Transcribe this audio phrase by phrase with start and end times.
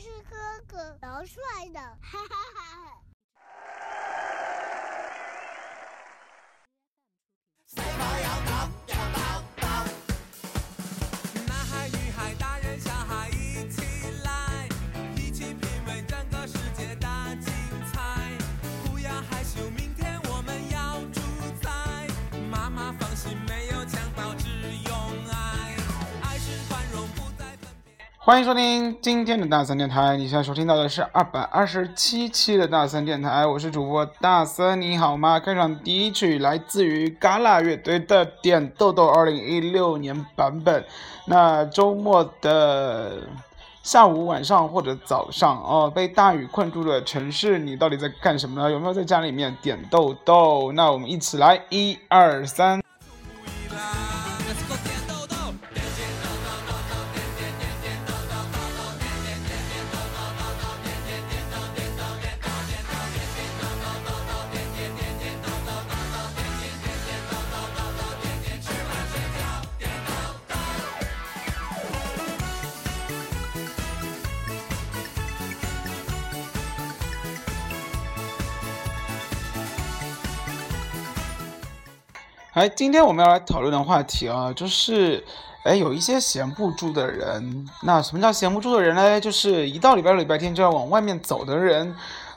[0.00, 0.36] 是哥
[0.66, 1.42] 哥，老帅
[1.72, 3.03] 的，哈哈哈哈。
[28.26, 35.38] 欢迎收听今天的大森电台，你现在收听到的是二百二十七期的大森电台，我是主播大森，你好吗？
[35.38, 40.82] 开场第一曲来自于嘎啦乐队的《点豆豆》二零一六年版本。
[41.26, 43.24] 那周末的
[43.82, 48.70] 下午、晚上或者早上哦，被大雨困住的城市，你到底在干什么呢？
[48.70, 50.72] 有没有在家里面点豆豆？
[50.72, 52.80] 那我们一起来，一二三。
[82.54, 85.24] 哎，今天我们要来讨论的话题啊，就是，
[85.64, 87.66] 哎，有一些闲不住的人。
[87.82, 89.20] 那什么叫闲不住的人呢？
[89.20, 91.92] 就是一到礼拜六、礼拜天就要往外面走的人，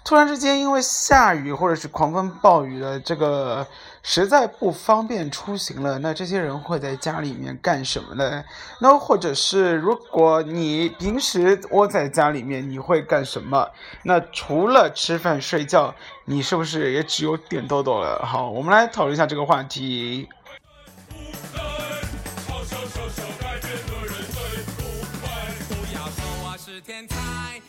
[0.07, 3.67] 突然之间因为下雨或者是狂风暴雨的这个
[4.01, 8.41] 实在不方便出行了，那这些人会在家里面干什么呢？
[8.79, 13.69] 那或者是如果你平时窝在家里面，你会干什么？
[14.03, 15.93] 那除了吃饭睡觉，
[16.23, 18.25] 你是不是也只有点豆豆了？
[18.25, 20.29] 好，我们来讨论一下这个话题。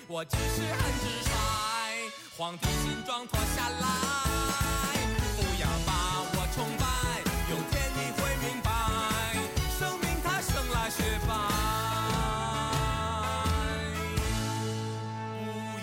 [0.07, 1.18] 我，只是很直。
[2.39, 3.87] 皇帝新装脱下来，
[5.37, 6.87] 不要把我崇拜，
[7.51, 8.71] 有天你会明白，
[9.77, 11.35] 生命它生来雪白。
[15.43, 15.43] 不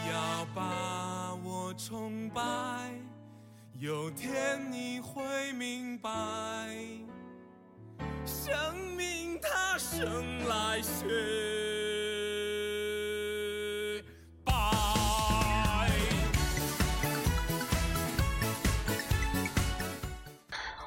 [0.10, 0.16] 要
[0.56, 2.42] 把我崇拜，
[3.78, 6.10] 有天你会明白。
[8.26, 8.56] 生
[8.96, 11.04] 命它生来雪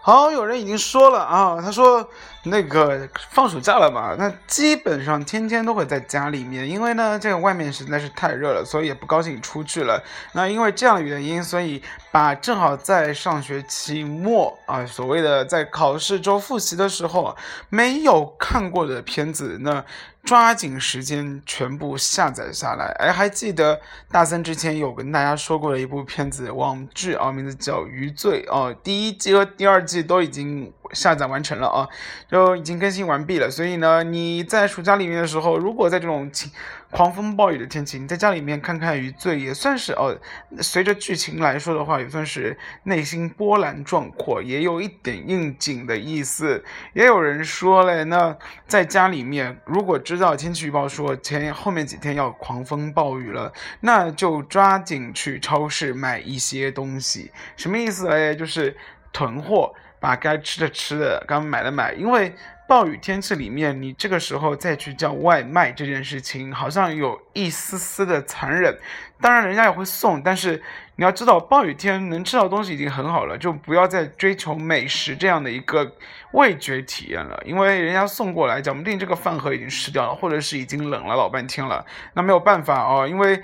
[0.09, 2.09] 好，有人已经说了啊，他说
[2.45, 10.03] 那个放暑假了嘛，那基本上天天都会在家里面，因为呢这个外面实在是太热了，所以也不高兴出去了。
[10.33, 17.37] 那因为这样的原因，所以把正好在上学期末啊，所谓的在考试周复习的时候
[17.69, 19.85] 没有看过的片子，那
[20.29, 22.95] 抓紧时间全部下载下来。
[22.99, 23.81] 哎，还记得
[24.11, 31.89] 大三之前有跟大家说过的一部片子网剧啊，名字叫《余罪》哦，第一季和第二季都已经下载完成了啊，
[32.31, 33.51] 就已经更新完毕了。
[33.51, 36.51] 所以呢，你在暑假里面的时候，如果在这种情
[36.91, 40.19] 狂风暴雨的天气，你在家里面看看《余罪》，也算是哦，
[40.61, 46.65] 随着剧情来说的话，也算是内心波澜壮阔，也有一点应景的意思。
[46.95, 48.35] 也有人说嘞，那
[48.67, 57.31] 在家里面，如果知道天气预报说前后面几天要狂风暴雨了，那就抓紧去超市买一些东西。
[57.57, 58.35] 什么意思嘞？
[58.35, 58.75] 就是
[59.13, 62.35] 囤货，把该吃的吃的，该买的买，因为。
[62.69, 68.79] 暴雨天气里面，你这个时候再去叫外卖这件事情，好像有一丝丝的残忍。
[69.23, 70.63] 当然，人家也会送，但是
[70.97, 75.91] 你要知道，暴雨天能吃到东西已经很好了，就不要再追求美食这样的一个
[76.33, 77.43] 味觉体验了。
[77.47, 81.83] 因为人家送过来，讲不定这个饭盒已经吃掉了，或者是已经冷了老半天了，
[82.13, 83.43] 那没有办法哦，因为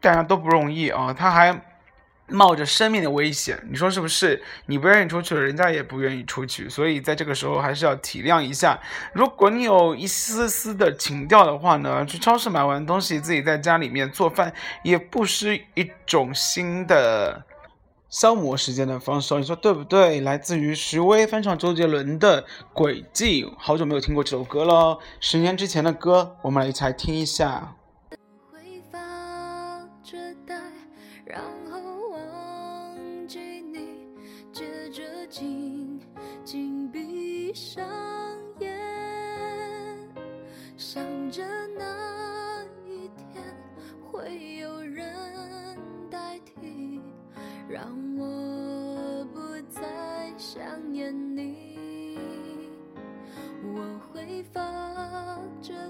[0.00, 1.60] 大家都不容易啊，他还。
[2.30, 4.42] 冒着生命的危险，你说是不是？
[4.66, 8.80] 你不愿意出去了，人家也不愿意出去，所以在这个时候还是要体谅一下。
[9.12, 14.52] 如果你有一丝丝的情调的话呢，去超市买完东西，自己在家里面做饭，
[14.84, 17.44] 也不失一种新的
[18.08, 19.34] 消磨时间的方式。
[19.34, 20.20] 你说对不对？
[20.20, 22.42] 来自于徐威翻唱周杰伦的
[22.72, 27.74] 《轨迹》，好久没有听过这首歌了，十年之前的歌，我们来一起来听一下。
[41.30, 41.44] 着
[41.78, 43.44] 那一天
[44.10, 45.78] 会有人
[46.10, 47.00] 代替，
[47.68, 47.86] 让
[48.18, 49.40] 我不
[49.70, 50.60] 再想
[50.90, 52.18] 念你。
[53.62, 54.60] 我会发
[55.62, 55.89] 着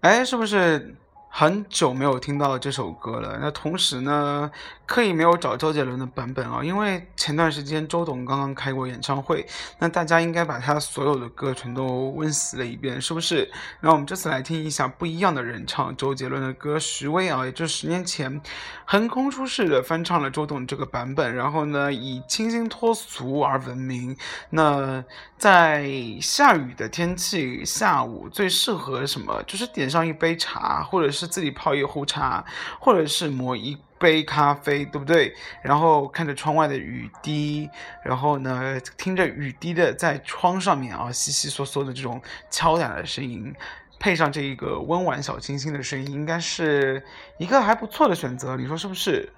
[0.00, 0.94] 哎，是不是
[1.30, 3.38] 很久没有听到这首歌了？
[3.40, 4.50] 那同时呢，
[4.86, 9.46] 刻意没有找周杰伦的版本啊，因为前段时间周董刚刚开过演唱会，
[9.78, 13.50] 那大家应该把他所有的歌全都温习了一遍，是不是？
[13.80, 18.42] 那我们这次来听一下不一样的人唱周杰伦的歌，徐威啊，也就十年前
[18.84, 24.14] 横空出世的翻唱了周董这个版本，然后呢，以清新脱俗而闻名。
[24.50, 25.02] 那
[25.38, 25.88] 在
[26.20, 29.42] 下雨的天气，下午最适合什么？
[29.44, 32.44] 就是点上一杯茶，或者是自己泡一壶茶，
[32.78, 35.34] 或者是磨一杯咖啡，对不对？
[35.62, 37.68] 然后看着窗外的雨滴，
[38.02, 42.20] 然后呢，听着雨滴的在窗上面啊悉悉嗦嗦的这种
[42.50, 43.54] 敲打的声音，
[43.98, 47.02] 配上这一个温婉小清新的声音，应该是
[47.38, 49.28] 一个还不错的选择，你说是不是？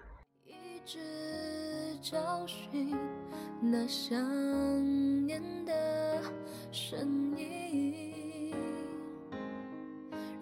[0.44, 0.99] 一直
[2.03, 2.97] 找寻
[3.61, 4.17] 那想
[5.26, 6.23] 念的
[6.73, 6.99] 声
[7.37, 8.06] 音。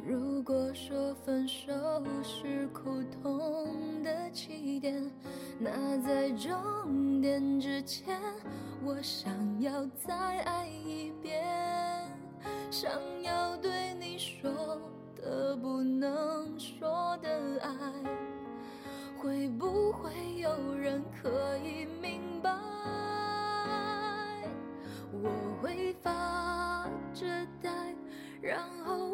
[0.06, 1.72] 如果说分手
[2.22, 5.10] 是苦痛的起点，
[5.58, 8.20] 那在终点之前，
[8.84, 11.42] 我想要再爱一遍，
[12.70, 12.92] 想
[13.22, 14.52] 要对你说
[15.16, 17.70] 的不能说的爱。
[19.16, 22.50] 会不会有人可以明白？
[25.10, 25.30] 我
[25.62, 27.24] 会发着
[27.62, 27.70] 呆，
[28.42, 29.13] 然后，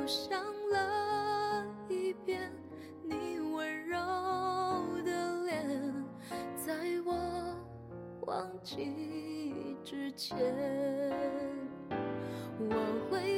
[0.00, 0.40] 又想
[0.72, 2.50] 了一遍
[3.04, 3.98] 你温柔
[5.04, 5.94] 的脸，
[6.56, 6.72] 在
[7.04, 7.54] 我
[8.22, 10.38] 忘记之前。
[12.58, 12.74] 我
[13.10, 13.29] 会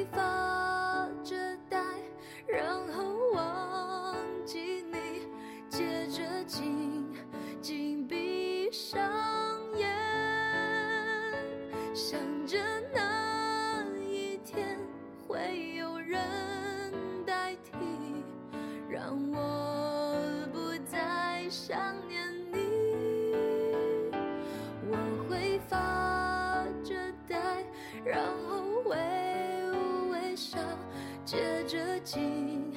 [31.73, 32.71] 着紧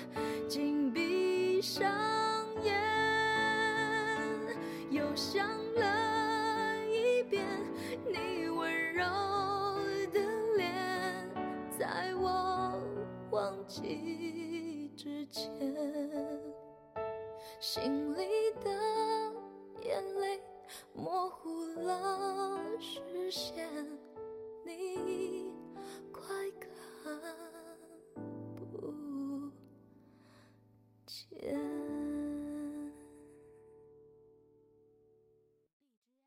[0.48, 1.86] 紧闭上
[2.64, 2.74] 眼，
[4.90, 7.46] 又想了一遍
[8.06, 9.04] 你温柔
[10.14, 10.22] 的
[10.56, 11.30] 脸，
[11.78, 12.80] 在我
[13.32, 15.52] 忘记之前。
[17.60, 18.24] 心里
[18.64, 18.72] 的
[19.84, 20.40] 眼泪
[20.94, 23.70] 模糊了视线，
[24.64, 25.45] 你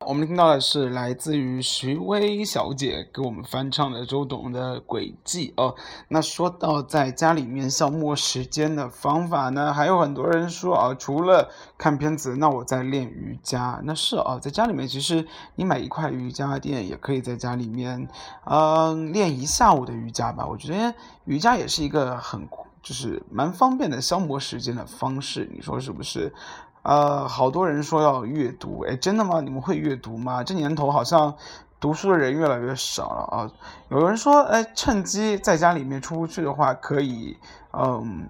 [0.09, 5.75] 我们听到的是来自于徐薇小姐给我们翻唱的周董的《轨迹》哦。
[6.07, 13.79] 那说到在家里面消磨时间的方法呢，还有很多人说啊，除了看片子，那我在练瑜伽。
[13.83, 18.09] 那是啊，在家里面其实你买一块瑜伽垫，也可以在家里面，
[18.45, 20.43] 嗯，练一下午的瑜伽吧。
[20.47, 20.91] 我觉得
[21.25, 22.49] 瑜伽也是一个很
[22.81, 26.33] 就是蛮方便的消磨时间的方式，你说是不是？
[26.81, 29.41] 呃，好多人说要阅读，哎，真的吗？
[29.41, 30.43] 你们会阅读吗？
[30.43, 31.35] 这年头好像
[31.79, 33.51] 读书的人越来越少了啊。
[33.89, 37.37] 有人说，哎，趁机在家里面出不去的话，可以，
[37.73, 38.29] 嗯，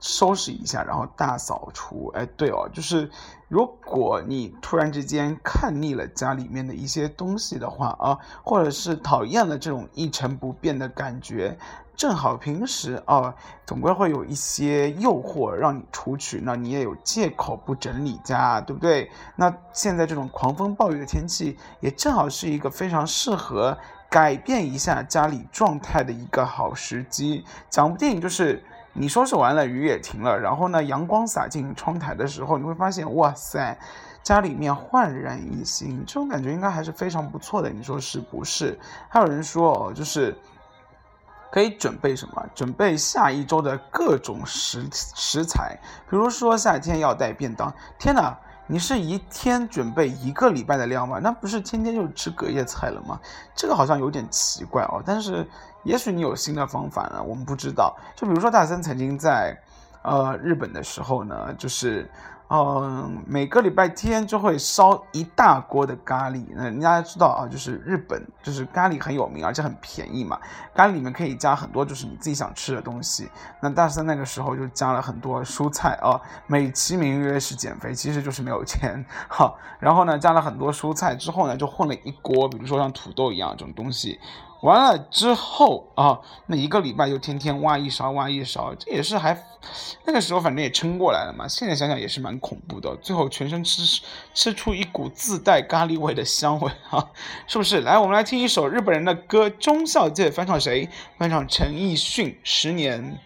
[0.00, 2.10] 收拾一下，然后大扫除。
[2.14, 3.08] 哎，对哦，就是
[3.48, 11.56] 如果你突然之间看腻了家里面的一些东西的话啊，或者是讨厌了这种一成不变的感觉。
[11.96, 13.34] 正好平时啊，
[13.64, 19.10] 总归会有一些诱惑让你出去，那你也有借口不整理家，对不对？
[19.36, 23.76] 那现在这种狂风暴雨的天气，也正好是一个非常适合
[24.10, 27.44] 改变一下家里状态的一个好时机。
[27.70, 33.78] 讲部电影就是你收拾完了，雨也停了，然后呢，阳光洒进窗台的时候，你会发现，哇塞！
[34.22, 38.78] 家里面焕然一新，这种感觉应该还是非常不错的，你说是不是？
[39.06, 40.34] 还有人说哦，就是
[41.54, 42.44] 可以准备什么？
[42.52, 45.78] 准备下一周的各种食食材，
[46.10, 47.72] 比如说夏天要带便当。
[47.96, 51.20] 天哪，你是一天准备一个礼拜的量吗？
[51.22, 53.20] 那不是天天就吃隔夜菜了吗？
[53.54, 55.00] 这个好像有点奇怪哦。
[55.06, 55.48] 但是
[55.84, 57.96] 也许你有新的方法呢，我们不知道。
[58.16, 59.56] 就比如说大森曾经在
[60.02, 62.10] 呃日本的时候呢，就是。
[62.56, 66.46] 嗯，每个礼拜天就会烧一大锅的咖喱。
[66.54, 70.38] 那人家知道啊，就是日本就是咖喱很有名，而且很便宜嘛。
[70.72, 73.28] 咖喱里面可以加很多就是你自己想吃的东西。
[73.60, 79.04] 那大三那个时候就加了很多蔬菜啊，美其名曰是减肥，其实就是没有钱。
[79.28, 84.20] 好，然后呢，加了很多蔬菜之后呢，就混了一锅，比如说像土豆一样这种东西。
[84.64, 89.38] 完了之后啊，那一个礼拜就天天挖一勺挖一勺，这也是还
[90.06, 91.46] 那个时候反正也撑过来了嘛。
[91.46, 94.00] 现在想想也是蛮恐怖的，最后全身吃
[94.32, 97.10] 吃出一股自带咖喱味的香味啊，
[97.46, 97.82] 是不是？
[97.82, 100.88] 来，我们来听一首日本人的歌，中孝介翻唱谁？
[101.18, 103.18] 翻唱陈奕迅《十年》。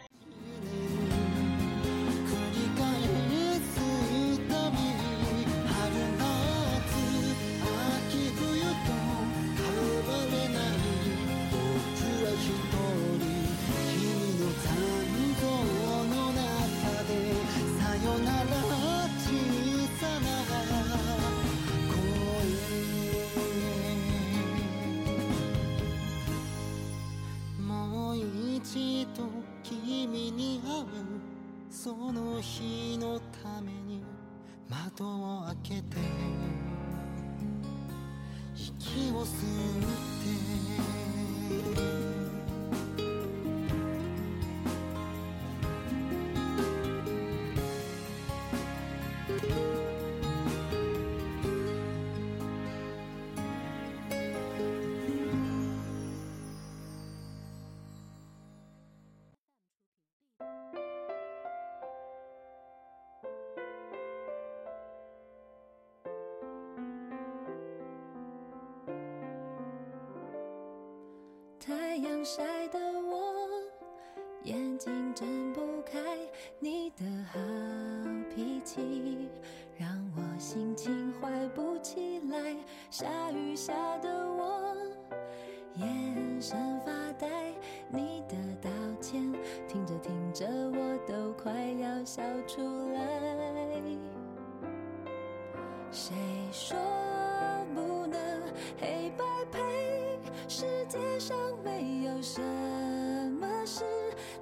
[71.68, 72.87] 太阳晒得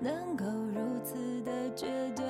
[0.00, 2.25] 能够如此的绝对。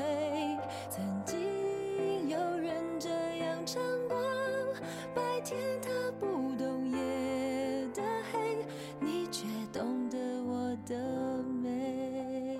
[0.88, 3.08] 曾经有人这
[3.38, 4.16] 样唱过，
[5.14, 8.64] 白天他不懂夜的黑，
[9.00, 10.96] 你却懂得我的
[11.62, 12.58] 美。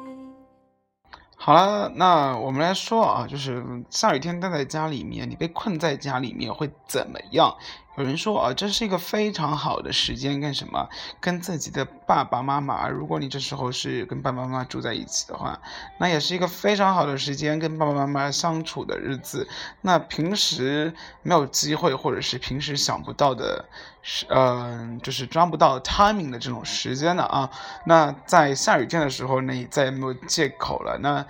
[1.37, 7.57] 好了，那我们来说啊，就是下雨天待在家里面，你被困在家里面会怎么样？
[7.97, 10.89] 有人说啊，这是一个非常好的时间，干什么？
[11.19, 15.59] 跟自己的爸爸妈妈，如果你这时候是跟爸爸妈妈住在一起的话，
[15.99, 19.49] 那也是一个非常好的时间，跟爸爸妈妈相处的日子。
[19.81, 23.65] 那平时没有机会，或者是平时想不到的，
[24.03, 27.51] 是嗯，就是抓不到 timing 的这种时间的啊。
[27.87, 30.99] 那在下雨天的时候，那你再也没有借口了。
[30.99, 31.27] 那，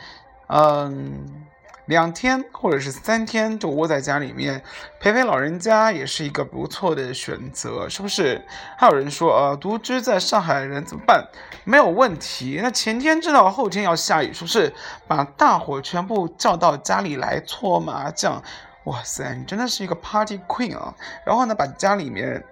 [0.49, 1.47] 嗯。
[1.87, 4.63] 两天或者是三天就窝在家里面
[5.01, 8.45] 陪陪老人家，也是一个不错的选择，是不是？
[8.77, 11.25] 还有人说，呃，独居在上海的人怎么办？
[11.65, 12.61] 没有问题。
[12.63, 14.73] 那前天知道后天要下雨，是不是？
[15.07, 18.43] 把大伙全部叫到家里来搓麻将。
[18.85, 20.95] 哇塞，你真的是一个 party queen 啊！
[21.25, 22.45] 然后呢，把家里面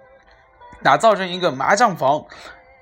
[0.83, 2.25] 打造成一个麻将房。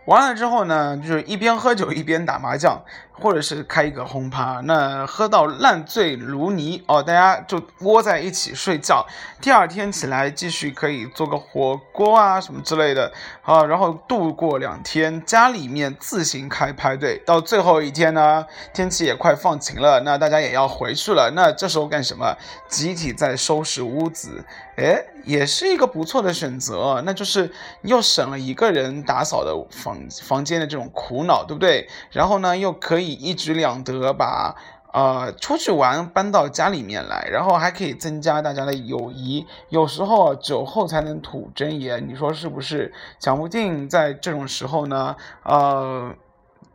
[0.06, 9.06] 完了之后呢，就是一边喝酒一边打麻将，或者是开一个轰趴，那喝到烂醉如泥哦，大家就窝在一起睡觉。
[9.40, 17.18] 第二天起来继续可以做个火锅啊什么之类的啊，然后度过两天，家里面自行开派对。
[17.26, 21.32] 到最后一天呢，天气也快放晴了，那大家也要回去了。
[21.36, 22.36] 那这时候干什么？
[22.68, 24.44] 集体在收拾屋子，
[24.78, 27.02] 哎，也是一个不错的选择。
[27.06, 27.52] 那就是
[27.84, 29.94] 又省了一个人打扫的房。
[30.24, 31.88] 房间的这种苦恼，对不对？
[32.10, 34.56] 然后呢，又可以以一举两得，把
[34.94, 39.46] 呃出去玩搬到家里面来，然后还可以增加大家的友谊。
[39.70, 42.94] 有时候酒后才能吐真言，你说是不是？
[43.20, 46.14] 讲不定在这种时候呢，呃，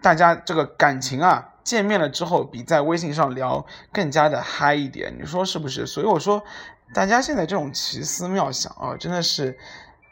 [0.03, 5.87] 大家这个感情啊，见面了之后，比在微信上聊更加的嗨一点，你说是不是？
[5.87, 6.45] 所以我说。
[6.95, 9.59] 大家现在这种奇思妙想啊，真的是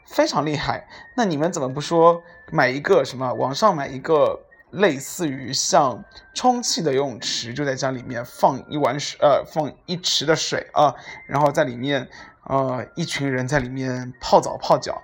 [0.05, 0.87] 非常厉害。
[1.15, 2.21] 那你们怎么不说
[2.51, 3.33] 买一个什么？
[3.33, 4.39] 网上买一个
[4.71, 10.93] 类似于像充气的游泳池，就在家里面放一碗水，呃，放一池的水啊，
[11.25, 12.07] 然后在里面，
[12.43, 15.01] 呃，一群人在里面泡澡泡脚，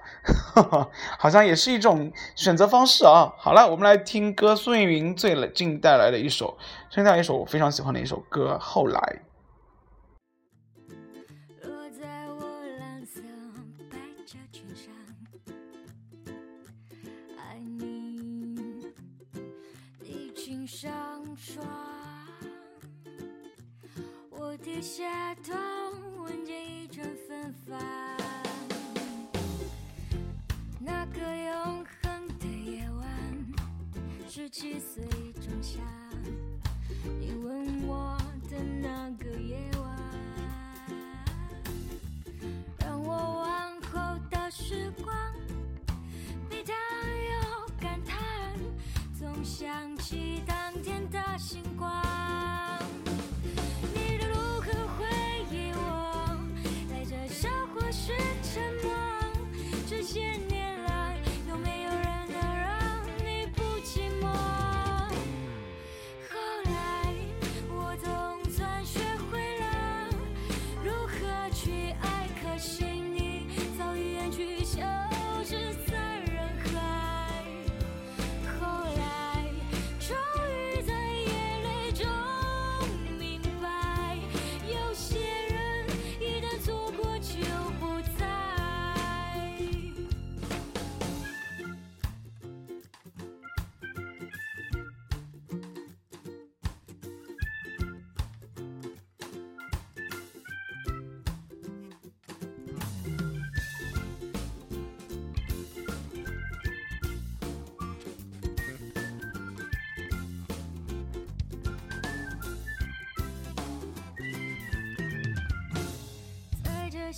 [0.53, 3.33] 哈 哈好像也是一种选择方式啊。
[3.37, 6.57] 好了，我们来听歌，苏运云最近带来的一首，
[6.89, 8.99] 现在一首我非常喜欢的一首歌，《后来》。
[24.83, 25.55] 夏冬
[26.21, 27.79] 闻见一阵芬芳。
[30.77, 33.07] 那个永恒的夜晚，
[34.27, 35.01] 十七岁
[35.35, 35.79] 仲夏，
[37.17, 38.17] 你吻我
[38.51, 39.97] 的那个夜晚。
[42.79, 45.15] 让我往后的时光，
[46.49, 48.19] 比它有感叹，
[49.17, 50.43] 总想起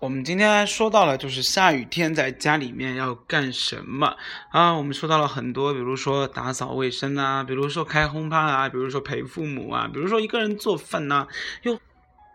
[0.00, 4.16] 我们今天说到了，就是下雨天在家里面要干什么
[4.50, 4.72] 啊？
[4.72, 11.28] 我们说到了很多，比如说打扫卫生啊，比如说开轰趴啊，比如说陪父母啊，比如说一个人做饭呐、
[11.64, 11.78] 又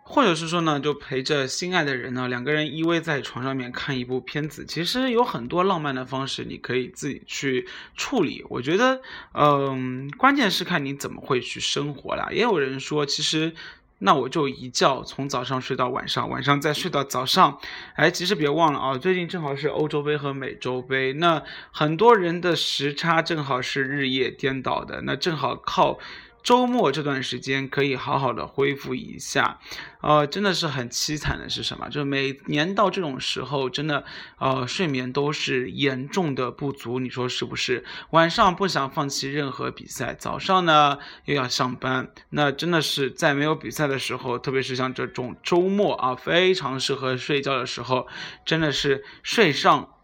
[0.04, 4.64] 或者是说呢，就陪着心爱的人呢，两个人依偎在床上面看一部片子。
[4.68, 8.46] 其实有很多浪漫的方式，你可以自己去处理。
[8.48, 9.02] 我觉得，
[9.34, 12.30] 嗯，关键是看你怎么会去生活啦。
[12.32, 13.56] 也有人说，其实。
[14.00, 17.58] 那我就一觉从早上睡到晚上，晚上再睡到早上。
[17.96, 25.98] 哎，其实别忘了啊，最近正好是欧洲杯和美洲杯，那很多人的时差正好是日夜颠倒的，那正好靠
[26.46, 29.60] 周末这段时间可以好好的恢复一下。
[30.02, 31.90] 呃，真的是很凄惨的是什么？
[31.90, 34.06] 就是每年到这种时候，真的
[34.38, 37.84] 呃睡眠都是严重的不足，你说是不是？
[38.12, 48.06] 晚上不想放弃任何比赛，早上呢又要上班，那真的是在没有比赛的时候，特别是像这种周末啊，非常适合睡觉的时候，
[48.46, 49.95] 真的是睡上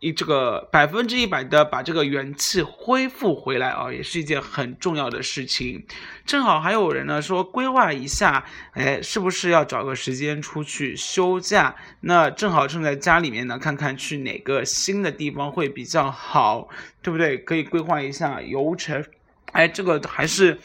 [0.00, 5.84] 一这个百分之一百的把这个元气恢复回来啊，也是一件很重要的事情。
[6.24, 11.74] 正好还有人呢说规划一下，哎，是不是要找个时间出去休假？
[12.00, 16.68] 那正好正在家里面呢，看看去哪个新的地方会比较好，
[17.02, 17.38] 对不对？
[17.38, 19.04] 可以规划一下游程。
[19.52, 20.58] 哎，这个还是。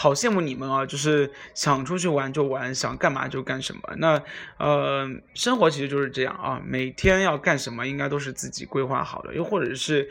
[0.00, 0.86] 好羡慕你们啊！
[0.86, 3.80] 就是想出去玩就玩，想干嘛就干什么。
[3.96, 4.22] 那
[4.56, 10.08] 呃，生活其实就是这样啊，每天要干什么应该都是自己规划好的，又或者是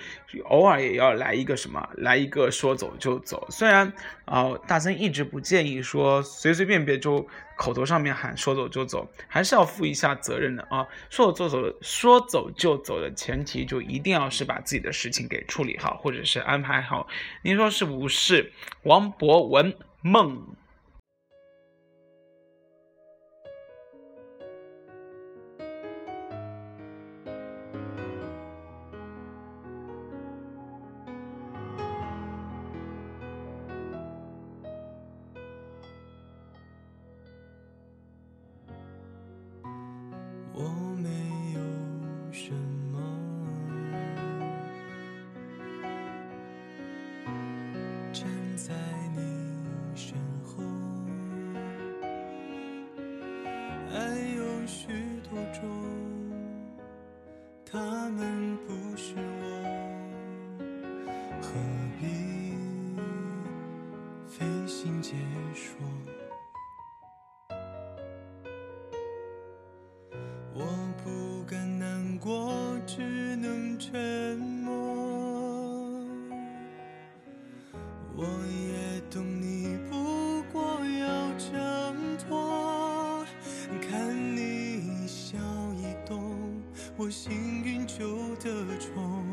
[0.49, 3.47] 偶尔也要来一个什么，来一个说走就走。
[3.49, 3.93] 虽然
[4.25, 7.25] 啊，大森一直不建议说随随便便就。
[7.57, 10.87] 口头上面喊说走就走，还是要负一下责任的啊！
[11.09, 17.07] 说走就走，说走就走的前提就一定要是把自己的事情给处理好，或者是安排好。
[17.41, 18.53] 您说是不是？
[18.83, 20.55] 王博文梦。
[87.09, 89.23] 幸运救得钟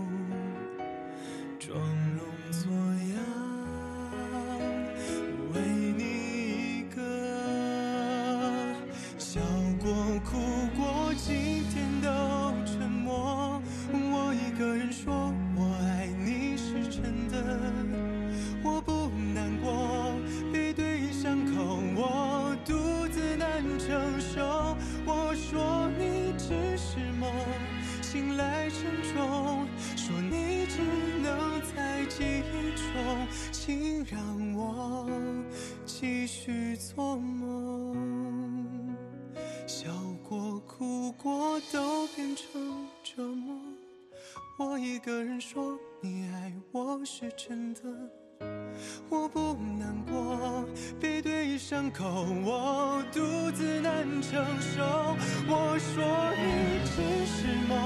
[47.04, 47.80] 是真的，
[49.10, 50.64] 我不难过，
[50.98, 52.04] 背对伤口，
[52.44, 53.20] 我独
[53.52, 54.82] 自难承受。
[55.46, 56.02] 我说
[56.34, 57.78] 你只是梦，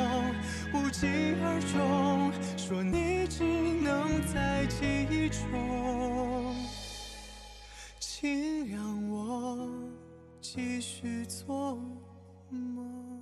[0.73, 1.07] 无疾
[1.43, 6.55] 而终，说你只能在记忆中，
[7.99, 9.69] 请让我
[10.41, 11.77] 继续做
[12.51, 13.18] 梦。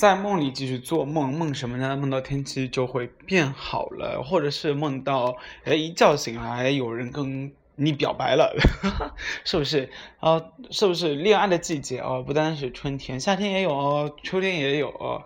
[0.00, 1.94] 在梦里继续做梦，梦什么呢？
[1.94, 8.56] 梦到天气就会变好了，或者是梦到，哎，一觉醒来有人跟你表白了，
[9.44, 9.90] 是不是？
[10.20, 12.24] 啊，是不是恋爱的季节哦？
[12.26, 15.22] 不单是春天，夏天也有哦，秋天也有哦，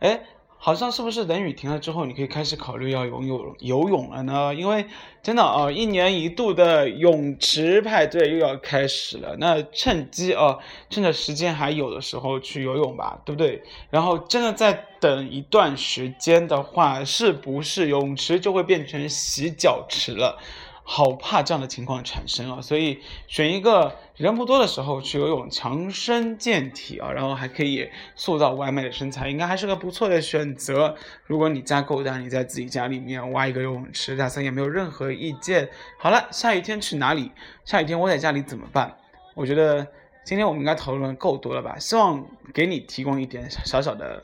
[0.00, 0.22] 哎。
[0.66, 4.52] 好像是不是等雨停了之后，你可以开始考虑要游泳游泳了呢？
[4.52, 4.84] 因为
[5.22, 9.36] 真的啊，一年一度的泳池派对又要开始了。
[9.38, 10.58] 那趁机啊，
[10.90, 13.62] 趁着时间还有的时候去游泳吧，对不对？
[13.90, 20.36] 然后真的再等一段时间的话，是不是泳池就会变成洗脚池了？
[20.88, 30.94] 好怕这样的情况产生啊，所以选一个人不多的时候去游泳，强身健体啊，然后还可以塑造完美的身材，应该还是个不错的选择。
[31.24, 35.68] 如果你家够大，你在自己家里面挖一个游泳池，大森也没有任何意见。
[35.98, 37.32] 好了，下雨天去哪里？
[37.64, 38.96] 下雨天窝在家里怎么办？
[39.34, 39.84] 我觉得
[40.24, 41.76] 今天我们应该讨论够多了吧？
[41.80, 44.22] 希望给你提供一点小小的。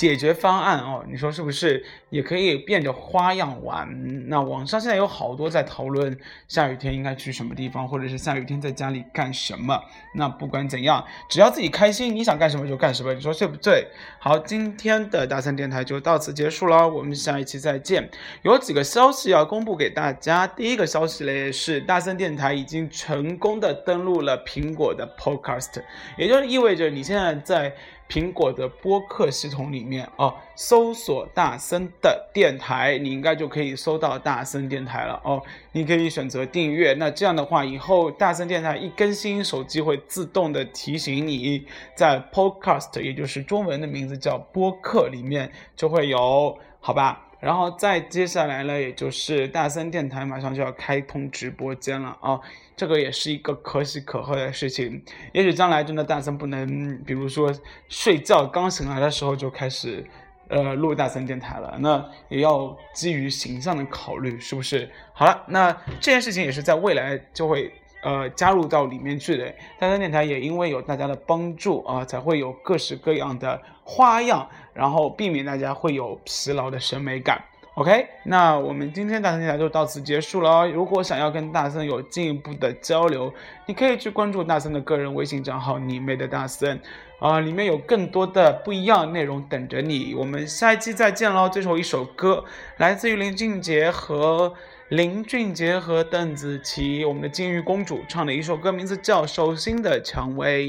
[0.00, 3.86] 解决方案哦，你说是不是也可以变着花样玩？
[4.30, 9.78] 那网上现在有好多在讨论下雨天应该去什么地方，或者是下雨天在家里干什么。
[10.14, 13.88] 那不管怎样，只要自己开心，你想干什么就干什么，你说对不对？
[14.18, 18.08] 好，今天的大森电台就到此结束了，我们下一期再见。
[18.40, 25.82] 有几个消息要公布给大家，第一个消息嘞是大森电台已经成功的登录了苹果的 Podcast，
[26.16, 27.74] 也就是意味着你现在在
[28.10, 35.40] 苹果的播客系统里面哦，搜索大森的电台，你应该就可以搜到大森电台了哦。
[35.70, 47.28] 你可以选择订阅，那这样的话，以后大森电台一更新，手机会自动的提醒你，在 Podcast，也就是中文的名字叫播客里面就会有，好吧？
[47.38, 52.38] 然后再接下来呢，也就是大森电台马上就要开通直播间了啊，
[52.80, 55.04] 这个也是一个可喜可贺的事情。
[55.34, 57.52] 也许将来真的大森不能，比如说
[57.90, 60.02] 睡觉刚醒来的时候就开始，
[60.48, 64.88] 呃，录大森电台了，那也要基于形象的考虑，是不是？
[65.12, 67.70] 好了，那这件事情也是在未来就会。
[68.02, 77.44] 呃，加入到里面去的大森电台也因为有大家的帮助啊，才会有各式各样的花样，然后避免大家会有疲劳的审美感。
[77.80, 80.70] OK，那我们今天大森电台就到此结束了哦。
[80.70, 83.32] 如果想要跟大森有进一步的交流，
[83.64, 86.78] 你可以去关注大森的个人微信账号“你妹的大森”，
[87.20, 90.14] 啊，里面有更多的不一样内容等着你。
[90.14, 91.48] 我们下一期再见喽！
[91.48, 92.44] 最后一首歌
[92.76, 94.52] 来自于林俊杰和。
[94.90, 100.66] 林俊杰和邓紫棋，我们的金鱼公主唱的一首歌，名字叫《手心的蔷薇》。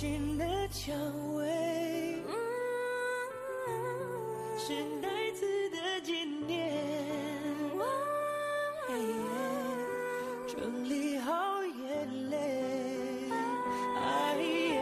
[0.00, 0.94] 心的蔷
[1.34, 1.42] 薇
[4.56, 6.72] 是带刺的纪念。
[10.46, 12.36] 整理好眼泪，
[13.96, 14.80] 哎耶，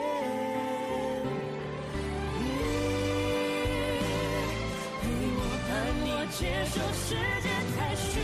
[5.00, 5.02] 陪
[5.32, 5.72] 我伴
[6.04, 8.20] 我接受世界太虚，